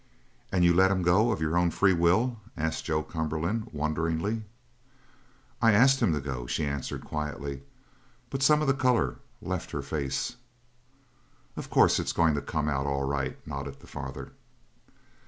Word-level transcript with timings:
"And 0.51 0.65
you 0.65 0.73
let 0.73 0.89
him 0.89 1.03
go 1.03 1.29
of 1.29 1.41
your 1.41 1.55
own 1.55 1.69
free 1.69 1.93
will?" 1.93 2.39
asked 2.57 2.85
Joe 2.85 3.03
Cumberland, 3.03 3.69
wonderingly. 3.71 4.41
"I 5.61 5.73
asked 5.73 5.99
him 5.99 6.11
to 6.13 6.19
go," 6.19 6.47
she 6.47 6.65
answered 6.65 7.05
quietly, 7.05 7.61
but 8.31 8.41
some 8.41 8.63
of 8.63 8.67
the 8.67 8.73
colour 8.73 9.17
left 9.43 9.69
her 9.69 9.83
face. 9.83 10.37
"Of 11.55 11.69
course 11.69 11.99
it's 11.99 12.13
going 12.13 12.33
to 12.33 12.41
come 12.41 12.67
out 12.67 12.87
all 12.87 13.03
right," 13.03 13.37
nodded 13.47 13.75
her 13.79 13.85
father. 13.85 14.31